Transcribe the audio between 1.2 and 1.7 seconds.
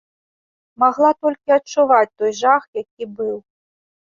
толькі